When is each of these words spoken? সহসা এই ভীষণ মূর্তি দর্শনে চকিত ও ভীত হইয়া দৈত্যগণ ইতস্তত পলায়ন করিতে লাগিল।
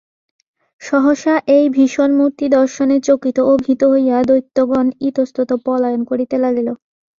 সহসা 0.81 1.33
এই 1.55 1.65
ভীষণ 1.69 2.09
মূর্তি 2.19 2.45
দর্শনে 2.57 2.97
চকিত 3.07 3.37
ও 3.41 3.53
ভীত 3.63 3.81
হইয়া 3.91 4.17
দৈত্যগণ 4.29 4.85
ইতস্তত 5.07 5.49
পলায়ন 5.65 6.01
করিতে 6.09 6.35
লাগিল। 6.43 6.67